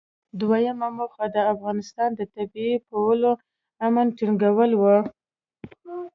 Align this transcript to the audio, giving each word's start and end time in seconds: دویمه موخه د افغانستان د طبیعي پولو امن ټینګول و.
دویمه 0.39 0.87
موخه 0.97 1.25
د 1.35 1.37
افغانستان 1.53 2.09
د 2.15 2.21
طبیعي 2.35 2.75
پولو 2.87 3.31
امن 3.85 4.07
ټینګول 4.17 4.71
و. 4.79 4.83